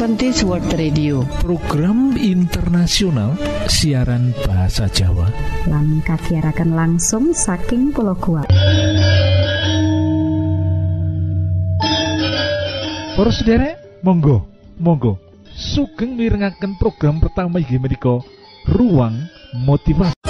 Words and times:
Adventist 0.00 0.48
World 0.48 0.64
Radio. 0.80 1.20
Program 1.44 2.16
internasional 2.16 3.36
siaran 3.68 4.32
bahasa 4.48 4.88
Jawa. 4.88 5.28
Lan 5.68 6.00
kagiatan 6.00 6.72
langsung 6.72 7.36
saking 7.36 7.92
pulau 7.92 8.16
kuat 8.16 8.48
Para 13.12 13.28
sederek 13.28 13.76
monggo 14.00 14.48
monggo. 14.80 15.20
Sugeng 15.52 16.16
mirengaken 16.16 16.80
program 16.80 17.20
pertama 17.20 17.60
inggih 17.60 17.76
menika 17.76 18.24
ruang 18.72 19.28
motivasi 19.52 20.29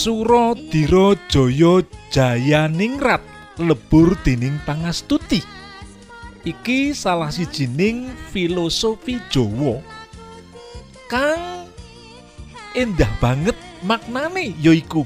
Suradira 0.00 1.12
Jaya 1.28 1.84
Jayaningrat 2.08 3.20
lebur 3.60 4.16
dening 4.24 4.56
pangastuti. 4.64 5.44
Iki 6.40 6.96
salah 6.96 7.28
sijining 7.28 8.08
filosofi 8.32 9.20
Jawa 9.28 9.84
kang 11.04 11.68
endah 12.72 13.12
banget 13.20 13.52
maknane 13.84 14.56
yaiku 14.64 15.04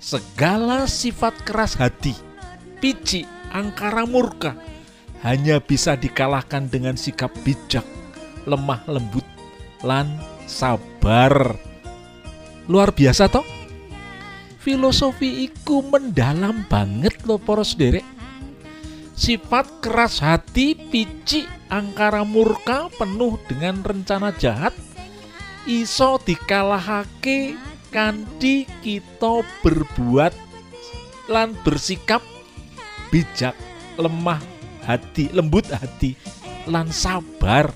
segala 0.00 0.88
sifat 0.88 1.44
keras 1.44 1.76
hati, 1.76 2.16
pici, 2.80 3.28
angkara 3.52 4.08
murka 4.08 4.56
hanya 5.20 5.60
bisa 5.60 6.00
dikalahkan 6.00 6.64
dengan 6.72 6.96
sikap 6.96 7.28
bijak, 7.44 7.84
lemah 8.48 8.80
lembut, 8.88 9.28
lan 9.84 10.16
sabar. 10.48 11.60
Luar 12.72 12.88
biasa 12.96 13.28
toh? 13.28 13.57
Filosofi 14.68 15.48
iku 15.48 15.80
mendalam 15.80 16.60
banget 16.68 17.24
loh 17.24 17.40
poros 17.40 17.72
derek 17.72 18.04
sifat 19.16 19.64
keras 19.80 20.20
hati 20.20 20.76
pici 20.76 21.48
angkara 21.72 22.20
murka 22.20 22.92
penuh 23.00 23.40
dengan 23.48 23.80
rencana 23.80 24.28
jahat 24.36 24.76
iso 25.64 26.20
dikalahake 26.20 27.56
kanthi 27.88 28.68
kita 28.84 29.40
berbuat 29.64 30.36
lan 31.32 31.56
bersikap 31.64 32.20
bijak 33.08 33.56
lemah 33.96 34.44
hati 34.84 35.32
lembut 35.32 35.64
hati 35.72 36.12
lan 36.68 36.92
sabar. 36.92 37.72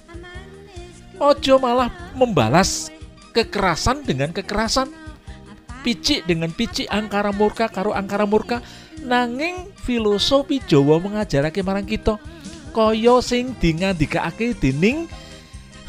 Ojo 1.17 1.57
malah 1.57 1.89
membalas 2.13 2.93
kekerasan 3.33 4.05
dengan 4.05 4.37
kekerasan 4.37 5.02
picik 5.83 6.25
dengan 6.25 6.49
picik 6.55 6.87
angkara 6.89 7.35
murka 7.35 7.67
karo 7.69 7.93
angkara 7.93 8.25
murka. 8.25 8.63
Nanging 9.03 9.69
filosofi 9.83 10.63
Jawa 10.63 11.03
mengajarake 11.03 11.59
marang 11.67 11.85
kita 11.85 12.23
kaya 12.71 13.19
sing 13.19 13.53
dingandikake 13.59 14.55
dening 14.57 15.11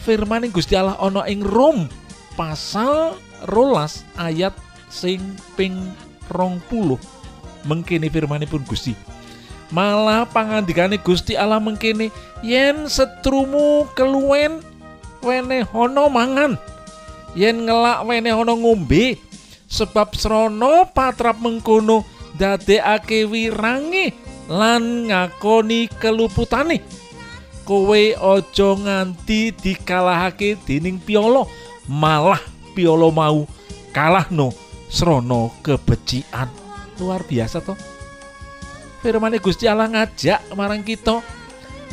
firmaning 0.02 0.50
Gusti 0.50 0.74
Allah 0.76 0.98
ana 0.98 1.24
ing 1.30 1.46
Rom 1.46 1.88
pasal 2.34 3.16
rolas 3.48 4.02
ayat 4.18 4.52
sing 4.90 5.22
ping 5.54 5.78
rong 6.34 6.58
puluh. 6.68 6.98
Mengkini 7.64 8.12
firmanipun 8.12 8.68
Gusti. 8.68 8.92
Malah 9.72 10.28
pangandikane 10.28 11.00
Gusti 11.00 11.40
Allah 11.40 11.64
mengkini 11.64 12.12
yen 12.44 12.92
setrumu 12.92 13.88
keluwen 13.96 14.60
wene 15.24 15.64
hono 15.72 16.12
mangan. 16.12 16.60
Yen 17.38 17.64
ngelak 17.64 18.04
wene 18.04 18.30
hono 18.36 18.60
ngombe 18.60 19.16
sebab 19.74 20.14
srono 20.14 20.86
patrap 20.94 21.42
mengkono 21.42 22.06
dadekake 22.38 23.26
wirangi 23.26 24.14
lan 24.46 25.10
ngakoni 25.10 25.90
keluputane. 25.98 26.86
Kowe 27.66 28.04
ojo 28.20 28.70
nganti 28.78 29.56
dikalahake 29.56 30.62
dening 30.68 31.02
piolo 31.02 31.50
malah 31.90 32.42
piolo 32.78 33.10
mau 33.10 33.50
kalah 33.90 34.30
no 34.30 34.54
srono 34.94 35.50
kebecikan. 35.66 36.52
Luar 37.02 37.26
biasa 37.26 37.58
toh 37.66 37.94
firmane 39.04 39.36
Gusti 39.44 39.68
Allah 39.68 39.92
ngajak 39.92 40.56
marang 40.56 40.80
kita 40.80 41.20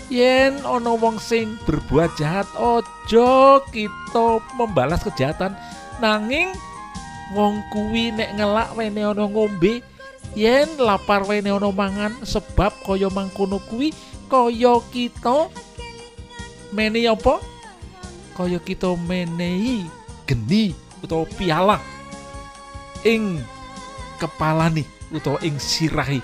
yen 0.07 0.63
ono 0.63 0.95
wong 0.95 1.19
sing 1.19 1.59
berbuat 1.67 2.15
jahat 2.15 2.47
ojo 2.55 3.59
kita 3.75 4.39
membalas 4.55 5.03
kejahatan 5.03 5.59
nanging 5.99 6.55
wong 7.31 7.63
kuwi 7.71 8.11
nek 8.11 8.35
ngelak 8.35 8.75
wene 8.75 9.01
ana 9.07 9.25
ngombe 9.27 9.83
yen 10.35 10.67
lapar 10.79 11.23
wene 11.27 11.51
ana 11.51 11.71
mangan 11.71 12.13
sebab 12.27 12.75
kaya 12.83 13.07
mangkono 13.11 13.63
kuwi 13.71 13.95
kaya 14.31 14.79
kita 14.95 15.51
menehi 16.71 17.11
apa? 17.11 17.43
Kaya 18.35 18.63
kita 18.63 18.95
menehi 18.95 19.87
geni 20.27 20.71
utawa 21.03 21.27
piala 21.27 21.79
ing 23.03 23.43
kepalane 24.23 24.87
utawa 25.11 25.43
ing 25.43 25.59
sirahi 25.59 26.23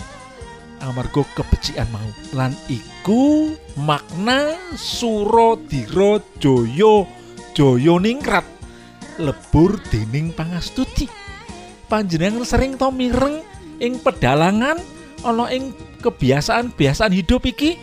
amarga 0.78 1.26
kebecikan 1.34 1.88
mau. 1.90 2.10
Lan 2.30 2.54
iku 2.70 3.52
makna 3.80 4.54
Suradira 4.78 6.22
Jaya 6.38 7.08
Jaya 7.56 7.94
ningrat 7.98 8.55
lebur 9.16 9.80
dening 9.92 10.32
pangastuti 10.32 11.26
panjenengan 11.86 12.42
sering 12.42 12.74
to 12.74 12.90
mireng 12.90 13.42
ing 13.78 13.98
pedalangan 14.02 14.78
ana 15.22 15.46
ing 15.50 15.72
kebiasaan-biasaan 16.02 17.14
hidup 17.14 17.46
iki? 17.46 17.78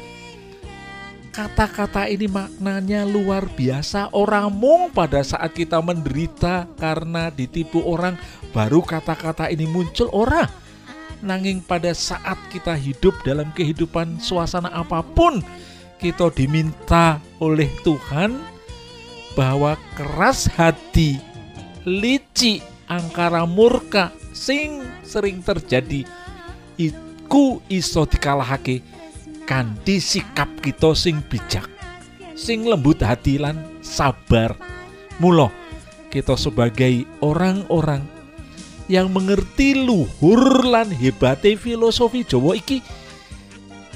Kata-kata 1.34 2.06
ini 2.06 2.30
maknanya 2.30 3.10
luar 3.10 3.50
biasa. 3.58 4.14
Orang 4.14 4.54
mung 4.54 4.94
pada 4.94 5.26
saat 5.26 5.50
kita 5.58 5.82
menderita 5.82 6.70
karena 6.78 7.34
ditipu 7.34 7.82
orang 7.82 8.22
baru 8.54 8.86
kata-kata 8.86 9.50
ini 9.50 9.66
muncul 9.66 10.14
ora. 10.14 10.46
Nanging 11.26 11.66
pada 11.66 11.90
saat 11.98 12.38
kita 12.54 12.78
hidup 12.78 13.18
dalam 13.26 13.50
kehidupan 13.50 14.22
suasana 14.22 14.70
apa 14.70 15.02
pun 15.02 15.42
kita 15.98 16.30
diminta 16.36 17.18
oleh 17.42 17.72
Tuhan 17.82 18.53
bahwa 19.34 19.78
keras 19.98 20.46
hati, 20.54 21.18
lici, 21.86 22.62
angkara 22.86 23.46
murka 23.50 24.14
sing 24.34 24.86
sering 25.02 25.42
terjadi 25.42 26.06
iku 26.78 27.62
iso 27.70 28.06
dikalahake 28.06 28.82
kanthi 29.50 29.98
sikap 30.00 30.50
kita 30.62 30.94
sing 30.94 31.22
bijak, 31.28 31.68
sing 32.38 32.66
lembut 32.66 33.02
hati 33.02 33.42
lan 33.42 33.58
sabar. 33.82 34.56
Mula 35.22 35.50
kita 36.10 36.34
sebagai 36.38 37.06
orang-orang 37.22 38.02
yang 38.92 39.10
mengerti 39.10 39.78
luhur 39.78 40.66
lan 40.68 40.92
hebate 40.92 41.56
filosofi 41.56 42.28
Jawa 42.28 42.60
iki 42.60 42.84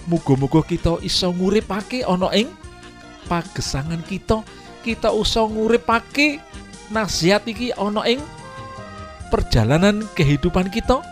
muga-muga 0.08 0.64
kita 0.64 1.04
iso 1.04 1.30
nguripake 1.36 2.08
ana 2.08 2.31
ing 2.31 2.48
pagesangan 3.28 4.00
kita 4.08 4.40
kita 4.88 5.12
usah 5.12 5.44
nguripake 5.52 6.40
nasihat 6.88 7.44
iki 7.44 7.75
ana 7.75 8.08
ing 8.08 8.24
perjalanan 9.28 10.08
kehidupan 10.16 10.72
kita 10.72 11.03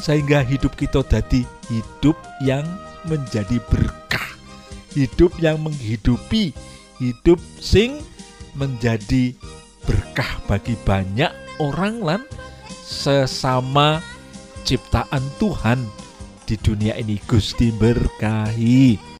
sehingga 0.00 0.40
hidup 0.40 0.72
kita 0.80 1.04
jadi 1.04 1.44
hidup 1.68 2.16
yang 2.40 2.64
menjadi 3.04 3.60
berkah 3.68 4.24
hidup 4.96 5.36
yang 5.38 5.60
menghidupi 5.60 6.56
hidup 6.96 7.36
sing 7.60 8.00
menjadi 8.56 9.36
berkah 9.84 10.40
bagi 10.48 10.74
banyak 10.82 11.30
orang 11.62 12.02
lan 12.02 12.22
sesama 12.82 14.02
ciptaan 14.66 15.22
Tuhan 15.38 15.86
di 16.44 16.58
dunia 16.58 16.98
ini. 16.98 17.16
Gusti 17.24 17.70
berkahi 17.70 19.19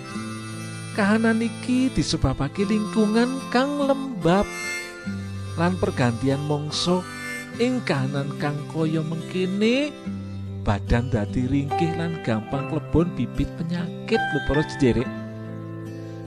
kahanan 0.93 1.39
iki 1.39 1.87
disebabake 1.95 2.67
lingkungan 2.67 3.39
kang 3.49 3.79
lembab 3.79 4.43
lan 5.55 5.75
pergantian 5.79 6.39
mangsa. 6.47 6.99
Ing 7.59 7.83
kahanan 7.83 8.31
kang 8.39 8.55
kaya 8.71 9.03
mengkene 9.03 9.91
badan 10.63 11.11
dadi 11.11 11.47
ringkih 11.47 11.91
lan 11.99 12.19
gampang 12.23 12.71
klebon 12.71 13.11
bibit 13.15 13.47
penyakit. 13.59 14.19
Lho 14.19 14.39
para 14.47 14.63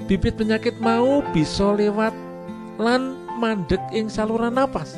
bibit 0.05 0.35
penyakit 0.37 0.77
mau 0.81 1.25
bisa 1.33 1.73
lewat 1.73 2.13
lan 2.77 3.17
mandek 3.41 3.81
ing 3.93 4.13
saluran 4.13 4.57
napas. 4.57 4.97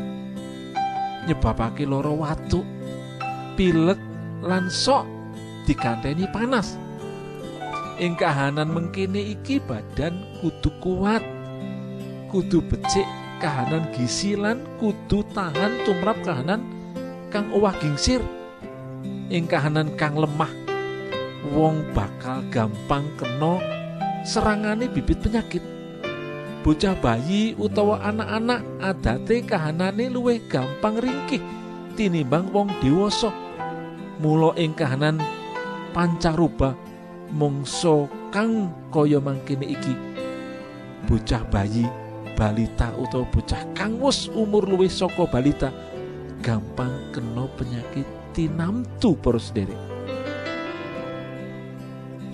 Nyebabake 1.26 1.86
loro 1.86 2.14
watuk 2.22 2.66
pilek 3.58 3.98
lan 4.42 4.70
sok 4.70 5.06
diganteni 5.66 6.30
panas 6.30 6.78
ing 7.96 8.12
kahanan 8.16 8.68
mengkene 8.68 9.36
iki 9.36 9.56
badan 9.56 10.20
kudu 10.44 10.68
kuat 10.84 11.24
kudu 12.28 12.60
becik 12.68 13.08
kahanan 13.40 13.88
gizi 13.96 14.36
lan 14.36 14.60
kudu 14.76 15.24
tahan 15.32 15.80
tumrap 15.88 16.20
kahanan 16.20 16.60
kang 17.32 17.48
owah 17.52 17.72
gingsir. 17.80 18.20
Ing 19.26 19.48
kahanan 19.50 19.96
kang 19.98 20.14
lemah 20.14 20.52
wong 21.50 21.82
bakal 21.96 22.44
gampang 22.52 23.08
kena 23.18 23.58
serangane 24.22 24.86
bibit 24.92 25.18
penyakit. 25.18 25.64
Bocah 26.62 26.98
bayi 26.98 27.54
utawa 27.54 28.02
anak-anak 28.02 28.60
adate 28.82 29.46
kahanane 29.46 30.10
luwih 30.10 30.42
gampang 30.50 30.98
ringkih 30.98 31.42
tinimbang 31.94 32.50
wong 32.50 32.68
dewasa. 32.82 33.30
Mula 34.20 34.56
ing 34.60 34.72
kahanan 34.72 35.20
pancaroba 35.92 36.85
mangsa 37.32 38.06
kang 38.30 38.70
kaya 38.94 39.18
mangkene 39.18 39.66
iki. 39.66 39.94
Bocah 41.06 41.42
bayi 41.50 41.86
balita 42.36 42.92
utawa 42.98 43.24
bocah 43.32 43.62
kang 43.72 43.96
wis 44.02 44.28
umur 44.30 44.66
luwih 44.66 44.90
saka 44.90 45.24
balita 45.24 45.72
gampang 46.44 46.92
kena 47.10 47.48
penyakit 47.56 48.04
tinamtu 48.36 49.16
para 49.16 49.40
sederek 49.40 49.78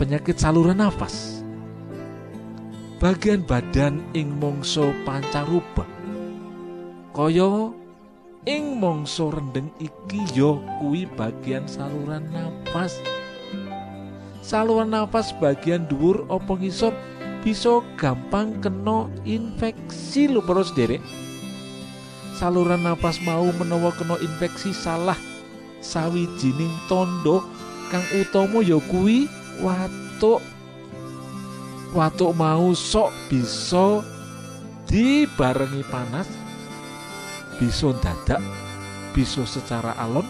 penyakit 0.02 0.34
saluran 0.34 0.82
nafas. 0.82 1.46
Bagian 2.98 3.46
badan 3.46 4.02
ing 4.14 4.30
mangsa 4.38 4.94
pancaroba 5.02 5.86
kaya 7.14 7.70
ing 8.46 8.78
mangsa 8.78 9.26
rendeng 9.26 9.70
iki 9.82 10.22
ya 10.34 10.54
kuwi 10.78 11.06
bagian 11.18 11.66
saluran 11.66 12.26
nafas 12.30 12.98
saluran 14.42 14.90
nafas 14.90 15.30
bagian 15.38 15.86
dhuwur 15.86 16.26
apa 16.28 16.58
ngisor 16.58 16.90
bisa 17.46 17.80
gampang 17.94 18.58
kena 18.58 19.06
infeksi? 19.22 20.26
Lho 20.26 20.42
para 20.42 20.66
saluran 22.36 22.82
nafas 22.82 23.22
mau 23.22 23.46
menawa 23.54 23.94
kena 23.94 24.18
infeksi 24.18 24.74
salah 24.74 25.16
sawijining 25.78 26.74
tondo 26.90 27.46
kang 27.94 28.02
utama 28.18 28.60
ya 28.66 28.82
kuwi 28.90 29.30
watuk. 29.62 30.42
Watuk 31.94 32.32
mau 32.34 32.72
sok 32.74 33.14
bisa 33.28 34.00
dibarengi 34.88 35.84
panas 35.86 36.26
bisa 37.60 37.94
dadak 38.00 38.40
bisa 39.12 39.44
secara 39.44 39.92
alon 40.00 40.24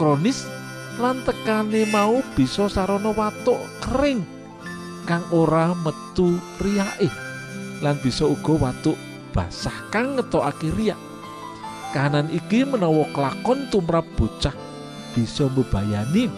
kronis 0.00 0.48
lan 1.00 1.24
tekane 1.24 1.88
mau 1.88 2.20
bisa 2.36 2.68
sarana 2.68 3.14
watuk 3.16 3.60
kering 3.80 4.20
kang 5.08 5.24
ora 5.32 5.72
metu 5.72 6.36
riyake 6.60 7.08
lan 7.80 7.96
bisa 8.04 8.28
uga 8.28 8.68
watuk 8.68 8.98
basah 9.32 9.74
kang 9.88 10.20
ngetokake 10.20 10.68
riyak 10.76 11.00
kahanan 11.96 12.28
iki 12.28 12.68
menawa 12.68 13.08
kelakon 13.16 13.68
tumrap 13.72 14.04
bocah 14.20 14.52
bisa 15.16 15.48
mbebayani 15.48 16.28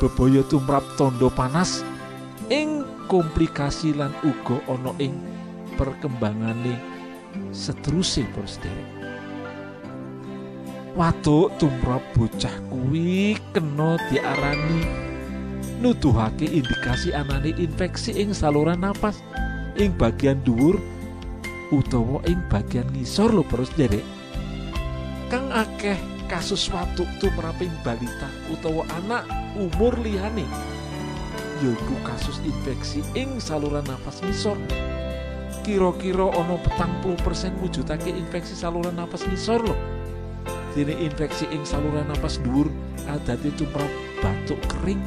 bebaya 0.00 0.40
tumrap 0.48 0.84
tondo 0.96 1.28
panas 1.32 1.84
ing 2.48 2.84
komplikasi 3.08 3.92
lan 3.92 4.12
uga 4.24 4.56
ana 4.72 4.92
ing 4.96 5.16
perkembangane 5.76 6.76
seterusé 7.52 8.24
para 8.32 8.48
sederek 8.48 8.95
Waduk 10.96 11.52
tumrap 11.60 12.00
bocah 12.16 12.56
kuwi 12.72 13.36
kena 13.52 14.00
diarani 14.08 14.80
nuduhake 15.84 16.48
indikasi 16.48 17.12
anane 17.12 17.52
infeksi 17.60 18.16
ing 18.16 18.32
saluran 18.32 18.80
napas 18.80 19.20
ing 19.76 19.92
bagian 20.00 20.40
dhuwur 20.40 20.80
utawa 21.68 22.24
ing 22.24 22.40
bagian 22.48 22.88
ngisor 22.96 23.28
lho 23.28 23.44
terus 23.44 23.68
derek 23.76 24.08
kang 25.28 25.52
akeh 25.52 26.00
kasus 26.32 26.64
watuk 26.72 27.04
tumraping 27.20 27.76
balita 27.84 28.32
utawa 28.48 28.88
anak 28.96 29.28
umur 29.52 29.92
liyane 30.00 30.48
yaiku 31.60 31.96
kasus 32.08 32.40
infeksi 32.40 33.04
ing 33.12 33.36
saluran 33.36 33.84
napas 33.84 34.24
ngisor. 34.24 34.56
Kira-kira 35.60 36.32
ana 36.32 36.56
petang 36.56 36.92
puluh 37.04 37.20
persen 37.20 37.52
wujudake 37.60 38.08
infeksi 38.16 38.56
saluran 38.56 38.96
napas 38.96 39.28
ngisor 39.28 39.60
lho 39.60 39.76
dene 40.76 40.92
infeksi 41.00 41.48
ing 41.48 41.64
saluran 41.64 42.04
napas 42.04 42.36
dhuwur 42.44 42.68
adate 43.08 43.48
tumrap 43.56 43.88
batuk 44.20 44.60
kering 44.68 45.00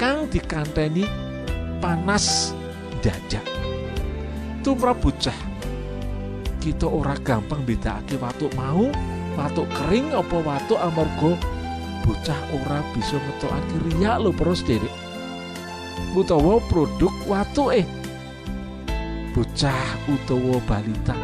kang 0.00 0.24
dikanteni 0.32 1.04
panas 1.84 2.56
dada 3.04 3.44
tumrap 4.64 4.96
bocah. 5.04 5.36
Kita 6.62 6.86
ora 6.86 7.18
gampang 7.18 7.66
bedakake 7.66 8.14
watuk 8.22 8.54
mau 8.54 8.86
watuk 9.34 9.66
kering 9.74 10.14
apa 10.14 10.36
watuk 10.46 10.78
amarga 10.78 11.34
bocah 12.06 12.40
ora 12.54 12.78
bisa 12.94 13.18
ngetokake 13.18 13.76
riak 13.90 14.16
lho 14.22 14.30
terus 14.34 14.62
derek 14.62 14.94
utawa 16.14 16.62
produk 16.70 17.14
watuk 17.26 17.82
eh 17.82 17.86
bocah 19.34 19.86
utawa 20.06 20.58
balita 20.70 21.16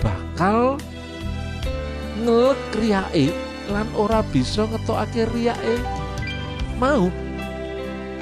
bakal 0.00 0.80
ngelek 2.20 2.60
riyake 2.76 3.32
lan 3.72 3.88
ora 3.96 4.20
bisa 4.28 4.68
ngetokake 4.68 5.24
riyake 5.32 5.76
mau? 6.76 7.08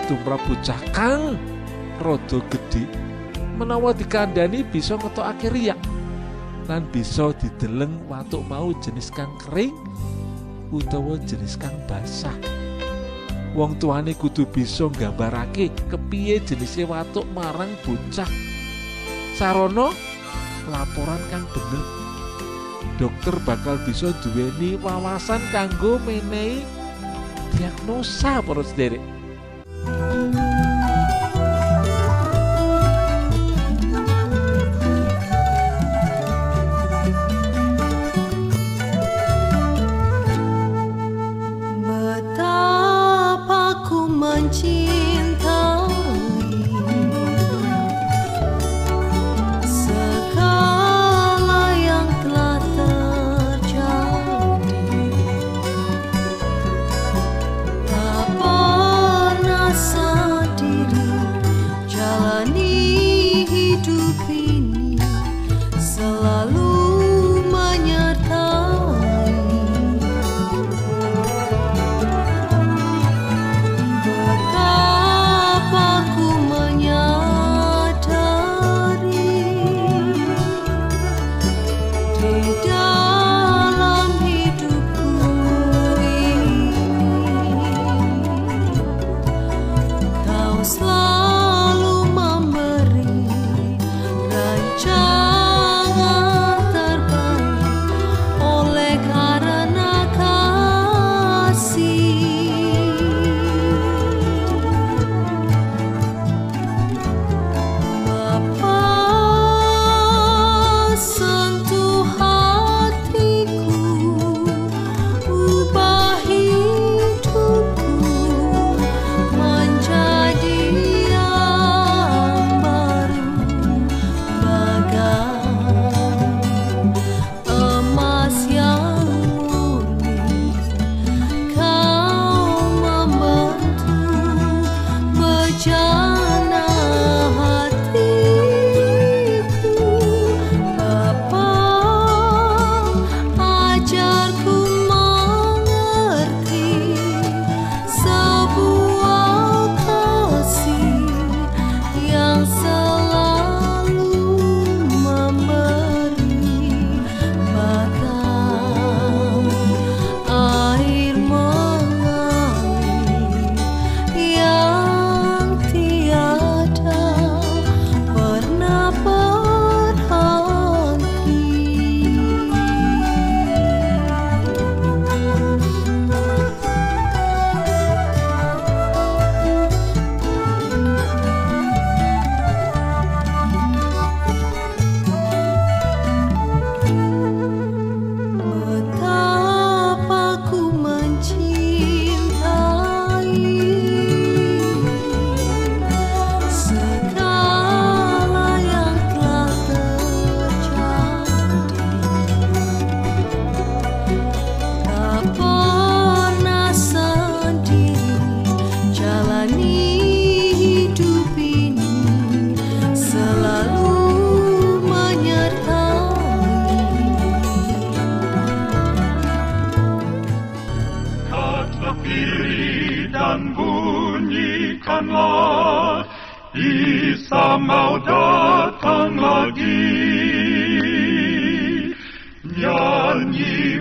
Tumrap 0.09 0.41
bocah 0.49 0.81
kang 0.97 1.37
rada 2.01 2.39
gedhe 2.49 2.87
menawa 3.59 3.91
dikandani 3.91 4.63
bisa 4.63 4.95
ngetokake 4.95 5.51
riyak 5.51 5.81
lan 6.71 6.87
bisa 6.95 7.35
dideleng 7.43 7.93
watuk 8.07 8.47
mau 8.47 8.71
jenis 8.79 9.11
kang 9.11 9.33
kering 9.43 9.75
utawa 10.71 11.17
jenis 11.25 11.57
kang 11.57 11.75
basah. 11.89 12.35
Wong 13.57 13.81
tuane 13.81 14.13
kudu 14.15 14.45
bisa 14.47 14.87
nggambarake 14.87 15.73
kepiye 15.89 16.39
jenisnya 16.45 16.87
watuk 16.87 17.25
marang 17.33 17.73
bocah. 17.83 18.29
Sarana 19.35 19.91
laporan 20.69 21.23
kang 21.33 21.49
bener 21.51 21.98
dokter 22.99 23.35
bakal 23.47 23.79
bisa 23.87 24.11
duweni 24.21 24.75
wawasan 24.83 25.41
kanggo 25.55 26.03
menehi 26.03 26.67
diagnosa 27.55 28.43
para 28.43 28.67
sederek 28.67 29.18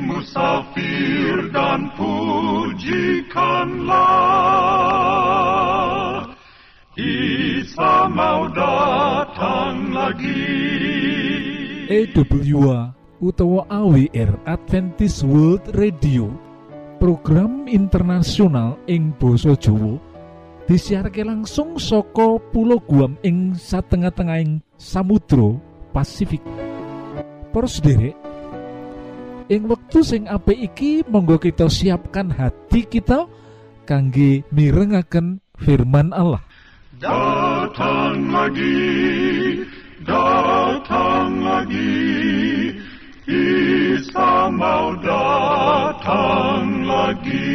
musafir 0.04 1.48
dan 1.54 1.88
pujikanlah. 1.96 3.96
Isa 6.98 8.10
mau 8.10 8.50
datang 8.52 9.94
lagi. 9.94 10.58
EWA 11.88 12.92
utawa 13.24 13.64
AWR 13.72 14.36
Adventist 14.44 15.24
World 15.24 15.72
Radio. 15.78 16.28
Program 16.98 17.70
internasional 17.70 18.82
ing 18.90 19.14
Boso 19.22 19.54
Jowo 19.54 20.02
disiharke 20.68 21.24
langsung 21.24 21.80
soko 21.80 22.44
pulau 22.52 22.84
Guam 22.84 23.16
ing 23.24 23.56
satengah-tengahing 23.56 24.60
Samudro 24.76 25.64
Pasifik. 25.96 26.44
Pros 27.56 27.80
derek 27.80 28.27
ing 29.48 29.64
wektu 29.68 30.04
sing 30.04 30.28
apik 30.28 30.60
iki 30.60 31.04
monggo 31.08 31.40
kita 31.40 31.72
siapkan 31.72 32.28
hati 32.32 32.84
kita 32.84 33.28
kangge 33.88 34.44
mirengaken 34.52 35.40
firman 35.56 36.12
Allah 36.12 36.44
Datang 36.98 38.34
lagi, 38.34 38.82
datang 40.02 41.46
lagi, 41.46 41.94
Isa 43.30 44.50
mau 44.50 44.98
datang 44.98 46.90
lagi. 46.90 47.54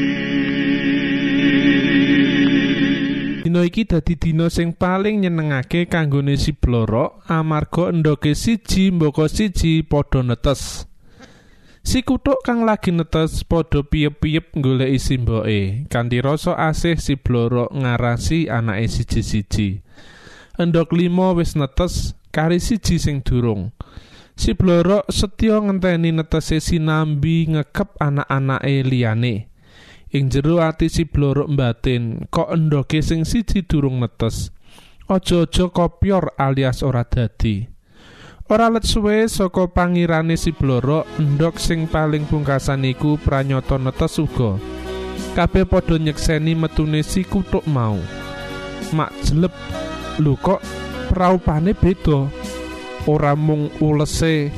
Dina 3.43 3.67
iki 3.67 3.83
dadi 3.83 4.15
dina 4.15 4.47
sing 4.47 4.79
paling 4.79 5.27
nyenengake 5.27 5.91
kanggone 5.91 6.39
si 6.39 6.55
Bloro 6.55 7.19
amarga 7.27 7.91
endoke 7.91 8.39
siji 8.39 8.95
mboko 8.95 9.27
siji 9.27 9.83
padha 9.83 10.23
netes. 10.23 10.92
Si 11.83 12.07
kutuk 12.07 12.47
kang 12.47 12.63
lagi 12.63 12.95
netes 12.95 13.43
padha 13.43 13.83
piyep-piyep 13.83 14.55
goleki 14.55 15.03
simboke. 15.03 15.91
Kanthi 15.91 16.23
rasa 16.23 16.55
asih 16.55 16.95
si 16.95 17.19
Bloro 17.19 17.67
ngarasi 17.75 18.47
anake 18.47 18.87
siji-siji. 18.87 19.83
Endok 20.63 20.95
limo 20.95 21.35
wis 21.35 21.59
netes 21.59 22.15
kari 22.31 22.63
siji 22.63 23.03
sing 23.03 23.19
durung. 23.27 23.75
Si 24.39 24.55
Bloro 24.55 25.03
setya 25.11 25.59
ngenteni 25.59 26.15
netese 26.15 26.63
sinambi 26.63 27.51
ngekep 27.51 27.99
anak-anake 27.99 28.87
liyane. 28.87 29.53
Ing 30.13 30.29
jero 30.29 30.61
ati 30.61 30.93
si 30.93 31.09
blorok 31.09 31.49
batin, 31.57 32.29
kok 32.29 32.53
endoke 32.53 33.01
sing 33.01 33.25
siji 33.25 33.65
durung 33.65 33.97
netes. 33.97 34.53
Aja-aja 35.09 35.73
kopyor 35.73 36.37
alias 36.37 36.85
ora 36.85 37.01
dadi. 37.09 37.72
Ora 38.53 38.69
let 38.69 38.85
suwe 38.85 39.33
saka 39.33 39.65
pangirane 39.65 40.37
si 40.37 40.53
blorok, 40.53 41.09
endok 41.17 41.57
sing 41.57 41.89
paling 41.89 42.29
pungkasan 42.29 42.85
iku 42.85 43.17
pranyata 43.17 43.81
netes 43.81 44.21
uga. 44.21 44.61
Kabeh 45.33 45.65
padha 45.65 45.97
nyekseni 45.97 46.53
metune 46.53 47.01
si 47.01 47.25
kutuk 47.25 47.65
mau. 47.65 47.97
Mak 48.93 49.09
jeleb, 49.25 49.57
lho 50.21 50.37
kok 50.37 50.61
praupane 51.09 51.73
beda. 51.73 52.29
Ora 53.09 53.33
mung 53.33 53.73
ulese 53.81 54.53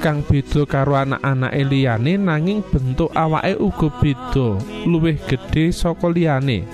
kang 0.00 0.24
beda 0.24 0.64
karo 0.64 0.96
anak-anake 0.96 1.68
liyane 1.68 2.16
nanging 2.16 2.64
bentuk 2.64 3.12
awake 3.12 3.60
uga 3.60 3.92
beda 4.00 4.56
luwih 4.88 5.20
gedhe 5.28 5.68
saka 5.68 6.08
liyane 6.08 6.64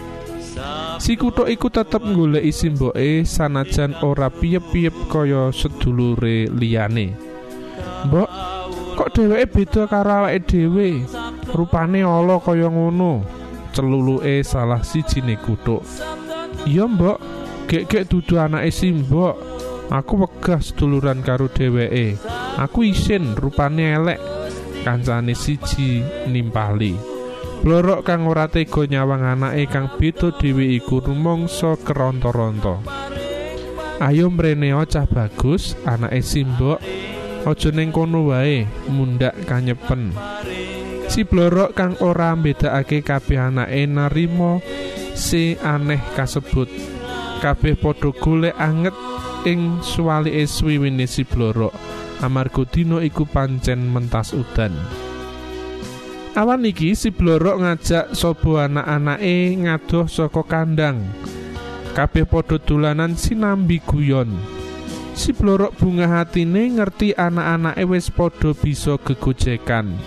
si 1.00 1.16
kutuk 1.16 1.48
iku 1.48 1.72
tetep 1.72 2.04
goleki 2.04 2.52
simboke 2.52 3.24
sanajan 3.24 3.96
ora 4.04 4.28
piyep-piyep 4.28 5.08
kaya 5.08 5.48
sedulure 5.48 6.44
liyane. 6.52 7.16
Mbok 8.04 8.28
kok 9.00 9.08
dheweke 9.16 9.48
beda 9.48 9.88
karo 9.88 10.28
awake 10.28 10.44
dhewe? 10.44 11.00
Rupane 11.56 12.04
ala 12.04 12.36
kaya 12.36 12.68
ngono. 12.68 13.24
Celuluke 13.72 14.44
salah 14.44 14.84
sijine 14.84 15.40
kutuk. 15.40 15.80
Iya 16.68 16.84
mbok. 16.84 17.16
Gek-gek 17.64 18.10
dudu 18.10 18.36
anake 18.36 18.68
simbok 18.68 19.38
aku 19.88 20.26
wegah 20.26 20.60
seduluran 20.60 21.24
karo 21.24 21.48
dheweke. 21.48 22.20
Aku 22.60 22.84
isin 22.84 23.32
rupane 23.40 23.96
elek. 23.96 24.20
Kancane 24.84 25.36
siji 25.36 26.00
nimpali 26.28 27.09
blorok 27.60 28.08
kang 28.08 28.24
ora 28.24 28.48
tega 28.48 28.88
nyawang 28.88 29.24
anake 29.24 29.68
kang 29.68 29.86
beda 30.00 30.32
dhewe 30.36 30.64
iku 30.80 31.04
rumangsa 31.04 31.76
keronto-ronto 31.80 32.80
ayo 34.00 34.32
mreneo 34.32 34.80
cah 34.88 35.04
bagus 35.04 35.76
anake 35.84 36.24
simbok 36.24 36.80
aja 37.44 37.70
ning 37.72 37.88
kono 37.88 38.28
wae 38.28 38.68
mundak 38.88 39.32
kanyepen. 39.48 40.12
Si 41.08 41.24
blorok 41.24 41.72
kang 41.72 41.96
ora 42.04 42.36
mbedakake 42.36 43.00
kabeh 43.00 43.40
anake 43.40 43.88
narima 43.88 44.60
si 45.16 45.56
aneh 45.60 46.00
kasebut. 46.14 46.68
Kabeh 47.40 47.80
padha 47.80 48.12
golek 48.12 48.56
anget 48.60 48.96
ing 49.48 49.80
suwalike 49.80 50.44
swiwine 50.44 51.08
si 51.08 51.24
blorok. 51.24 51.72
Amarga 52.20 52.68
dina 52.68 53.00
iku 53.00 53.24
pancen 53.24 53.88
mentas 53.88 54.36
udan 54.36 54.76
awan 56.34 56.66
iki 56.66 56.94
si 56.94 57.10
blorok 57.10 57.62
ngajak 57.62 58.14
sapa 58.14 58.66
anak-anake 58.70 59.56
ngadoh 59.66 60.06
saka 60.06 60.42
kandang. 60.46 61.06
Kabeh 61.90 62.22
padha 62.26 62.58
dolanan 62.62 63.18
sinambi 63.18 63.82
guyon. 63.82 64.30
Si 65.18 65.34
blorok 65.34 65.74
bunga 65.76 66.06
hatine 66.06 66.70
ngerti 66.78 67.12
anak-anake 67.18 67.84
wis 67.90 68.08
padha 68.14 68.54
bisa 68.54 68.94
gegojekan. 69.02 69.98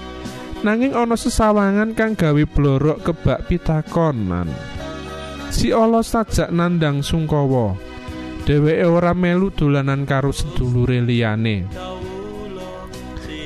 Nanging 0.63 0.95
ana 0.95 1.19
sesawangan 1.19 1.91
kang 1.91 2.15
gawe 2.15 2.43
blorok 2.47 3.03
kebak 3.03 3.51
pitakonan. 3.51 4.47
Si 5.51 5.75
Allah 5.75 6.01
sajak 6.01 6.49
nandang 6.55 7.03
sungkawa. 7.03 7.75
Dheweke 8.43 8.83
ora 8.83 9.15
melu 9.15 9.55
dolanan 9.55 10.03
karo 10.03 10.35
sedulure 10.35 10.99
liyane 10.99 11.63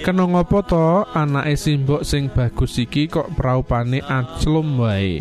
kena 0.08 0.24
ngopo 0.24 0.64
to? 0.64 1.04
Anake 1.12 1.60
simbok 1.60 2.08
sing 2.08 2.32
bagus 2.32 2.80
iki 2.80 3.12
kok 3.12 3.36
praupane 3.36 4.00
aclum 4.00 4.80
wae. 4.80 5.20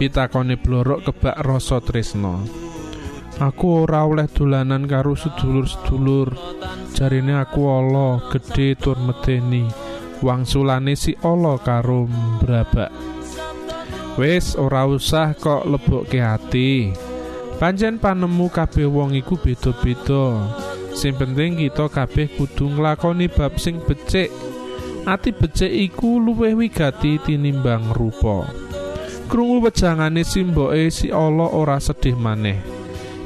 Pitakone 0.00 0.56
blorok 0.56 1.04
kebak 1.12 1.36
rasa 1.44 1.84
tresno 1.84 2.40
aku 3.40 3.88
ora 3.88 4.04
oleh 4.04 4.28
dolanan 4.28 4.84
karo 4.84 5.16
sedulur-sedulur. 5.16 6.36
Jarine 6.92 7.40
aku 7.40 7.64
ala 7.64 8.20
gedhe 8.28 8.76
tur 8.76 9.00
medeni. 9.00 9.64
Wangsulane 10.20 10.92
si 10.92 11.16
ala 11.24 11.56
karo 11.56 12.04
mbrabak. 12.04 12.92
Wis 14.20 14.52
ora 14.60 14.84
usah 14.84 15.32
kok 15.32 15.64
lebokke 15.64 16.20
ati. 16.20 16.92
Pancen 17.56 17.96
panemu 17.96 18.52
kabeh 18.52 18.88
wong 18.88 19.16
iku 19.16 19.36
beda-beda 19.36 20.59
sing 21.00 21.16
penting 21.16 21.56
kita 21.56 21.88
kabeh 21.88 22.28
kudu 22.36 22.76
nglakoni 22.76 23.32
bab 23.32 23.56
sing 23.56 23.80
becik. 23.80 24.28
Ati 25.08 25.32
becik 25.32 25.72
iku 25.72 26.20
luwih 26.20 26.52
wigati 26.52 27.16
tinimbang 27.24 27.96
rupa. 27.96 28.44
Krungu 29.32 29.64
wejangane 29.64 30.20
simboke 30.28 30.92
si 30.92 31.08
Allah 31.08 31.48
ora 31.56 31.80
sedih 31.80 32.20
maneh. 32.20 32.60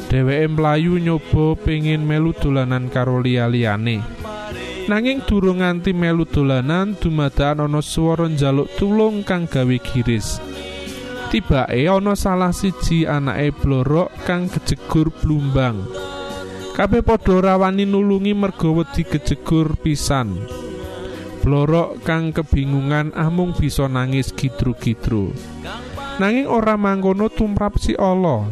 Dheweke 0.07 0.47
mlayu 0.55 1.03
nyoba 1.03 1.59
pengin 1.59 2.07
melu 2.07 2.31
dolanan 2.31 2.87
karo 2.95 3.19
liya-liyane. 3.19 3.99
Nanging 4.87 5.27
durung 5.27 5.59
nganti 5.59 5.91
melu 5.91 6.31
dolanan 6.31 6.95
dumadakan 6.95 7.67
ana 7.67 7.83
swara 7.83 8.31
njaluk 8.31 8.71
tulung 8.79 9.27
kang 9.27 9.51
gawe 9.51 9.77
giris. 9.83 10.39
Tibake 11.35 11.91
ana 11.91 12.15
salah 12.15 12.55
siji 12.55 13.03
anake 13.11 13.51
blorok 13.51 14.15
kang 14.23 14.47
kejegur 14.47 15.11
blumbang 15.11 16.04
kabeh 16.75 17.07
padha 17.07 17.39
rawani 17.39 17.87
nulungi 17.87 18.35
merga 18.35 18.67
wedi 18.67 19.07
kejegur 19.07 19.79
pisan. 19.79 20.35
Blorok 21.47 22.03
kang 22.03 22.35
kebingungan 22.35 23.15
amung 23.15 23.55
bisa 23.55 23.87
nangis 23.87 24.35
gidru-gidru. 24.35 25.31
Nanging 26.19 26.51
ora 26.51 26.75
mangkono 26.75 27.31
tumrap 27.31 27.79
si 27.79 27.95
Allah. 27.95 28.51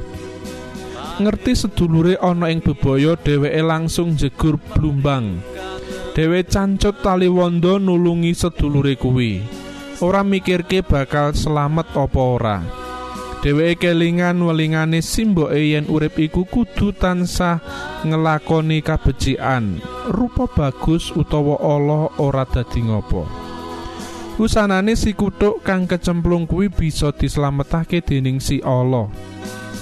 Ngerti 1.18 1.52
sedulure 1.58 2.14
ana 2.22 2.46
ing 2.46 2.62
bebaya 2.62 3.18
dheweke 3.18 3.62
langsung 3.66 4.14
jegur 4.14 4.54
blumbang. 4.70 5.42
Dhewe 6.14 6.46
cancut 6.46 7.02
tali 7.02 7.26
wanda 7.26 7.80
nulungi 7.80 8.38
sedulure 8.38 8.94
kuwi. 8.94 9.42
Ora 9.98 10.22
mikirke 10.22 10.86
bakal 10.86 11.34
selamat 11.34 11.94
apa 11.96 12.20
ora 12.20 12.81
dheweke 13.42 13.90
kelingan 13.90 14.38
welingane 14.40 15.02
simboke 15.02 15.58
yen 15.58 15.90
urip 15.90 16.16
iku 16.22 16.46
kudu 16.46 16.94
tansah 16.94 17.58
ngelakoni 18.06 18.80
kabecikan 18.80 19.82
rupa 20.08 20.46
bagus 20.46 21.10
utawa 21.10 21.58
Allah 21.58 22.08
ora 22.22 22.46
dadi 22.46 22.86
ngopo 22.86 23.26
usanane 24.38 24.94
si 24.94 25.12
kutuk 25.18 25.66
kang 25.66 25.90
kecemplung 25.90 26.46
kuwi 26.46 26.70
bisa 26.70 27.10
dislametake 27.10 27.98
dening 28.00 28.38
si 28.38 28.62
Allah 28.62 29.10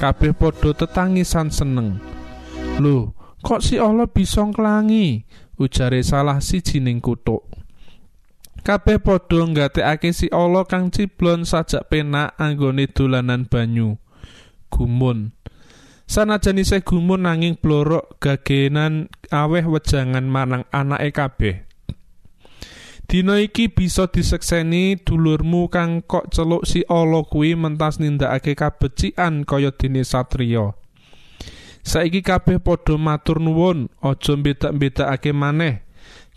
Kabeh 0.01 0.33
padha 0.33 0.73
tetangisan 0.73 1.53
seneng. 1.53 2.01
Lho, 2.81 3.13
kok 3.45 3.61
si 3.61 3.77
Allah 3.77 4.09
bisa 4.09 4.49
nglangi? 4.49 5.29
Ujare 5.61 6.01
salah 6.01 6.41
sijining 6.41 7.05
kutuk. 7.05 7.45
Kabeh 8.61 9.01
padha 9.01 9.41
nggatekake 9.49 10.13
si 10.13 10.29
Allah 10.29 10.69
kang 10.69 10.93
ciblon 10.93 11.49
sajak 11.49 11.89
penak 11.89 12.37
anggone 12.37 12.85
dolanan 12.93 13.49
banyu. 13.49 13.97
Gumun. 14.69 15.33
Sanajan 16.05 16.61
isih 16.61 16.85
gumun 16.85 17.25
nanging 17.25 17.57
blorok 17.57 18.21
gagenan 18.21 19.09
aweh 19.33 19.65
wejangan 19.65 20.27
marang 20.27 20.67
anake 20.75 21.15
kabeh. 21.15 21.57
Dina 23.11 23.43
iki 23.43 23.67
bisa 23.67 24.07
disekseni 24.07 24.95
dulurmu 25.03 25.67
kang 25.67 25.99
kok 26.07 26.31
celuk 26.31 26.63
si 26.63 26.87
Allah 26.87 27.27
kuwi 27.27 27.59
mentas 27.59 27.99
nindakake 27.99 28.55
kabecikan 28.55 29.43
kaya 29.43 29.75
dene 29.75 30.07
satriya. 30.07 30.79
Saiki 31.83 32.23
kabeh 32.23 32.63
padha 32.63 32.95
matur 32.95 33.43
nuwun, 33.43 33.91
aja 33.99 34.37
mbedak-bedakake 34.37 35.35
maneh. 35.35 35.83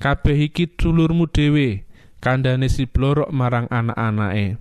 Kabeh 0.02 0.50
iki 0.50 0.66
dulurmu 0.66 1.30
dhewe, 1.30 1.86
kandhane 2.24 2.72
si 2.72 2.88
blorok 2.88 3.28
marang 3.36 3.68
anak-anake. 3.68 4.56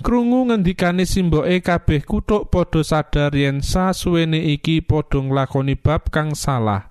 Krungu 0.00 0.48
ngendikane 0.48 1.04
simboke 1.04 1.60
kabeh 1.60 2.00
kutuk 2.02 2.48
padha 2.48 2.80
sadar 2.80 3.36
yen 3.36 3.60
sasuwene 3.60 4.40
iki 4.56 4.80
padha 4.80 5.20
nglakoni 5.20 5.76
bab 5.76 6.08
kang 6.08 6.32
salah. 6.32 6.88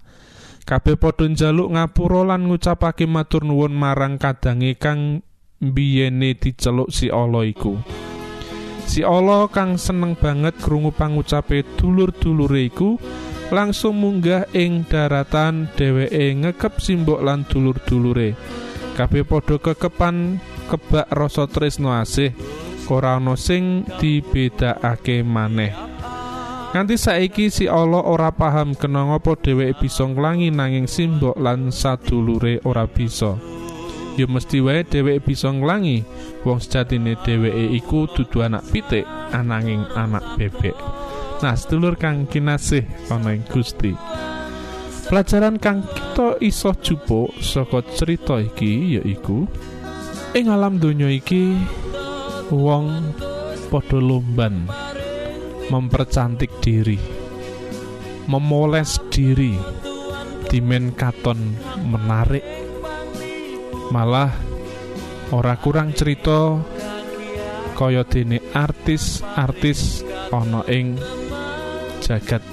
Kabeh 0.64 0.96
padha 0.96 1.26
njaluk 1.26 1.74
ngapura 1.74 2.22
lan 2.30 2.46
ngucapake 2.46 3.10
matur 3.10 3.42
nuwun 3.42 3.74
marang 3.74 4.22
kadange 4.22 4.78
kang 4.78 5.26
biyene 5.58 6.38
diceluk 6.38 6.94
si 6.94 7.10
Allah 7.10 7.44
iku. 7.50 7.82
Si 8.86 9.02
Allah 9.02 9.50
kang 9.52 9.76
seneng 9.76 10.16
banget 10.16 10.56
krungu 10.62 10.94
pangucape 10.96 11.66
dulur-dulure 11.76 12.64
iku 12.70 12.96
langsung 13.52 14.00
munggah 14.00 14.48
ing 14.56 14.88
daratan 14.88 15.68
dheweke 15.76 16.38
ngekep 16.48 16.80
simbok 16.80 17.20
lan 17.20 17.44
dulur-dulure. 17.44 18.36
Kabeh 19.02 19.26
padha 19.26 19.58
kekepan 19.58 20.38
kebak 20.70 21.10
rasa 21.10 21.50
tresno 21.50 21.90
asih. 21.90 22.38
ora 22.92 23.18
ana 23.18 23.34
sing 23.34 23.82
dibedakake 23.98 25.26
maneh. 25.26 25.74
Nganti 26.76 27.02
saiki 27.02 27.50
si 27.50 27.66
Allah 27.66 28.06
ora 28.06 28.30
paham 28.30 28.78
kena 28.78 29.10
ngapa 29.10 29.42
dheweke 29.42 29.82
bisa 29.82 30.06
nglangi 30.06 30.54
nanging 30.54 30.86
simbok 30.86 31.34
lan 31.42 31.74
sadulure 31.74 32.62
ora 32.62 32.86
bisa. 32.86 33.42
Ya 34.22 34.30
mesti 34.30 34.62
wae 34.62 34.86
dheweke 34.86 35.34
bisa 35.34 35.50
nglangi 35.50 36.06
wong 36.46 36.62
sejatine 36.62 37.18
dheweke 37.26 37.74
iku 37.74 38.06
dudu 38.06 38.46
anak 38.46 38.70
pitik 38.70 39.10
ananging 39.34 39.82
anak 39.98 40.38
bebek. 40.38 40.78
Nah, 41.42 41.58
sedulur 41.58 41.98
kang 41.98 42.30
kinasih 42.30 42.86
ana 43.10 43.34
ing 43.34 43.42
Gusti. 43.50 43.98
Pelajaran 45.12 45.60
kang 45.60 45.84
kita 45.92 46.40
iso 46.40 46.72
jupuk 46.80 47.36
saka 47.44 47.84
cerita 47.84 48.40
iki 48.40 48.96
yaiku 48.96 49.44
ing 50.32 50.48
alam 50.48 50.80
donya 50.80 51.12
iki 51.12 51.60
wong 52.48 53.12
padha 53.68 54.00
lomban 54.00 54.72
mempercantik 55.68 56.48
diri 56.64 56.96
memoles 58.32 59.04
diri 59.12 59.52
dimen 60.48 60.96
katon 60.96 61.60
menarik. 61.92 62.48
Malah 63.92 64.32
ora 65.36 65.60
kurang 65.60 65.92
cerita 65.92 66.56
kaya 67.76 68.08
dene 68.08 68.40
artis-artis 68.56 70.08
ana 70.32 70.64
ing 70.72 70.96
jagat. 72.00 72.44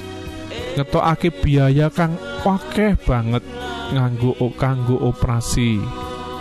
Ngetokake 0.75 1.31
biaya 1.31 1.91
kang 1.91 2.19
akeh 2.47 2.95
banget 2.95 3.43
nganggo 3.91 4.37
kanggo 4.55 4.97
operasi 5.11 5.81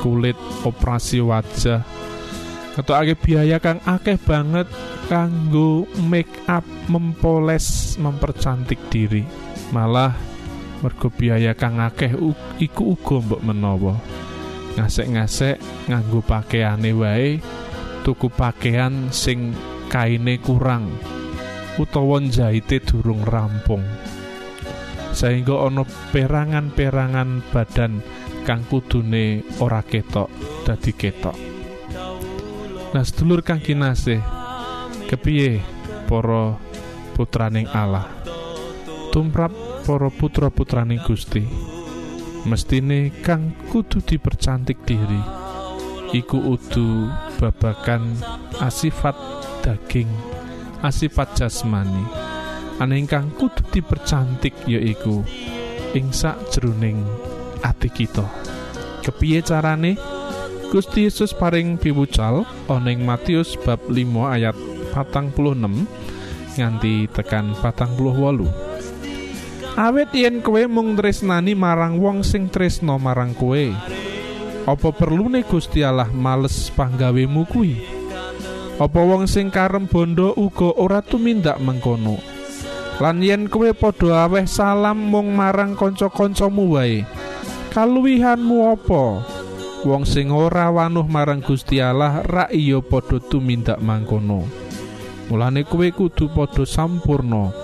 kulit 0.03 0.37
operasi 0.67 1.23
wajah. 1.23 1.81
Ngetokake 2.77 3.15
biaya 3.17 3.57
kang 3.57 3.81
akeh 3.81 4.21
banget 4.21 4.69
kanggo 5.09 5.89
make 6.05 6.29
up 6.45 6.65
mempoles 6.91 7.97
mempercantik 7.97 8.77
diri. 8.93 9.25
Malah 9.73 10.13
mergo 10.85 11.09
biaya 11.09 11.57
kang 11.57 11.81
akeh 11.81 12.13
iku 12.61 12.93
uga 12.93 13.17
mbok 13.17 13.41
menawa. 13.41 13.95
Ngasek-ngasek 14.77 15.89
nganggo 15.89 16.21
pakaiane 16.21 16.93
wae 16.93 17.41
tuku 18.05 18.29
pakaian 18.29 19.09
sing 19.09 19.57
kaine 19.89 20.37
kurang 20.37 20.93
utawa 21.81 22.17
jahite 22.25 22.81
durung 22.81 23.21
rampung 23.21 23.85
sehingga 25.13 25.67
ana 25.67 25.83
perangan-perangan 25.85 27.43
badan 27.51 28.01
kang 28.47 28.63
kudune 28.67 29.43
ora 29.59 29.83
ketok 29.83 30.31
dadi 30.63 30.91
ketok. 30.95 31.37
Nah 32.95 33.03
sedulur 33.03 33.43
kang 33.43 33.59
kinasih 33.59 34.23
Kepiye 35.11 35.59
para 36.07 36.55
putraning 37.15 37.67
Allah? 37.71 38.07
Tumrap 39.11 39.51
para 39.83 40.07
putra-putraning 40.07 41.03
Gusti 41.03 41.43
Mestine 42.47 43.11
kang 43.23 43.55
kudu 43.71 43.99
dipercantik 44.03 44.87
diri 44.87 45.19
Iku 46.15 46.55
udu 46.55 47.11
babakan 47.35 48.15
asifat 48.63 49.15
daging 49.63 50.07
Asifat 50.79 51.35
jasmani 51.35 52.26
Ana 52.77 52.93
ingkang 52.93 53.33
kudu 53.33 53.65
dipercantik 53.73 54.53
yaiku 54.69 55.25
ing 55.97 56.13
sakjroning 56.13 57.01
ati 57.65 57.89
kita 57.89 58.25
Kepiye 59.01 59.39
carane? 59.41 59.95
Gusti 60.67 61.07
Yesus 61.07 61.31
paring 61.31 61.79
piwucal 61.79 62.43
ana 62.67 62.91
ing 62.91 63.07
Matius 63.07 63.55
bab 63.55 63.79
5 63.87 64.03
ayat 64.35 64.51
46 64.91 65.87
nganti 66.59 67.07
tekan 67.15 67.55
48. 67.55 68.67
Awit 69.79 70.11
yen 70.11 70.43
kowe 70.43 70.59
mung 70.67 70.99
tresnani 70.99 71.55
marang 71.55 72.03
wong 72.03 72.19
sing 72.19 72.51
tresno 72.51 72.99
marang 72.99 73.31
kowe, 73.31 73.71
apa 74.67 74.89
perlune 74.91 75.47
Gusti 75.47 75.87
Allah 75.87 76.11
males 76.11 76.67
panggawemu 76.75 77.47
kuwi? 77.47 77.79
Apa 78.75 79.01
wong 79.07 79.23
sing 79.23 79.47
karem 79.47 79.87
bondo 79.87 80.35
uga 80.35 80.75
ora 80.75 80.99
tumindak 80.99 81.63
mengkono? 81.63 82.36
Lan 82.97 83.21
yen 83.21 83.45
kowe 83.45 83.69
padha 83.77 84.25
aweh 84.25 84.49
salam 84.49 84.97
mung 84.97 85.37
marang 85.37 85.77
kanca-kancamu 85.77 86.73
wae, 86.73 87.05
kaluwihanmu 87.69 88.57
apa? 88.73 89.21
wong 89.85 90.03
sing 90.03 90.33
ora 90.33 90.67
wanuh 90.73 91.05
marang 91.05 91.39
Gusti 91.39 91.77
Allah 91.77 92.25
ra 92.25 92.49
iya 92.49 92.81
padha 92.81 93.21
tumindak 93.21 93.77
mangkono. 93.77 94.43
Mulane 95.31 95.67
kowe 95.67 95.87
kudu 95.91 96.27
padha 96.31 96.67
sampurna 96.67 97.55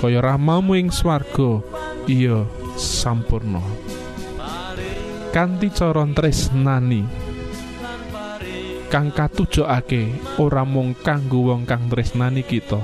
kaya 0.00 0.24
rahmamu 0.24 0.74
ing 0.74 0.88
swarga 0.90 1.64
iya 2.04 2.44
sampurna. 2.74 3.62
Kanthi 5.30 5.70
cara 5.70 6.04
tresnani 6.10 7.06
kang 8.90 9.14
katujokake 9.14 10.36
ora 10.42 10.66
mung 10.66 10.98
kanggo 10.98 11.54
wong 11.54 11.62
kang 11.64 11.86
tresnani 11.86 12.42
kita. 12.42 12.82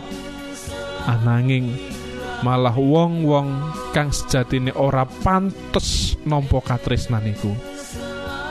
Ananging 1.06 1.95
malah 2.44 2.74
wong-wong 2.74 3.48
kang 3.96 4.12
sejatine 4.12 4.74
ora 4.76 5.08
pantes 5.08 6.18
nampa 6.28 6.60
katresnaniku. 6.60 7.52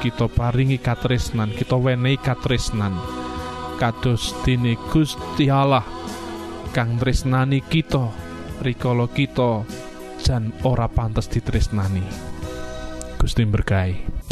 kita 0.05 0.29
paringi 0.29 0.77
katresnan 0.77 1.49
kita 1.53 1.73
wenehi 1.81 2.21
katresnan. 2.21 2.93
Kados 3.81 4.37
dene 4.45 4.77
Gusti 4.93 5.49
Allah 5.49 5.83
kang 6.71 7.01
tresnani 7.01 7.65
kita 7.65 8.13
rikala 8.61 9.09
kita 9.09 9.65
jan 10.21 10.53
ora 10.61 10.85
pantes 10.85 11.25
ditresnani. 11.27 12.05
Gusti 13.17 13.43
berkahi 13.49 14.24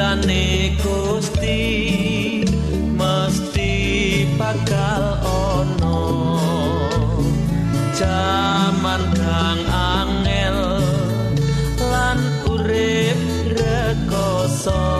sabdane 0.00 0.80
Gusti 0.80 1.60
mesti 2.96 3.72
bakal 4.40 5.20
ono 5.28 6.00
jaman 7.92 9.02
kang 9.12 9.60
angel 9.68 10.80
lan 11.84 12.16
urip 12.48 13.20
rekoso 13.52 14.99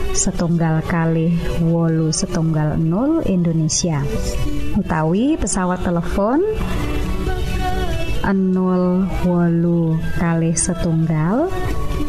setunggal 0.11 0.83
kali 0.85 1.33
wolu 1.63 2.11
setunggal 2.11 2.75
0 2.77 3.23
Indonesia. 3.27 4.03
Utawi 4.75 5.35
pesawat 5.39 5.83
telepon 5.83 6.39
0 8.21 9.25
wolu 9.25 9.97
kali 10.21 10.53
setunggal 10.53 11.49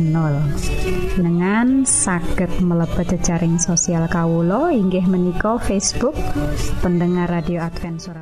dengan 1.15 1.85
saged 1.85 2.51
mlebet 2.65 3.13
jejaring 3.13 3.61
sosial 3.61 4.09
Kawulo 4.09 4.73
inggih 4.73 5.05
menika 5.05 5.61
Facebook 5.61 6.17
pendengar 6.81 7.29
radio 7.29 7.61
Advent 7.63 8.01
Surabaya 8.01 8.13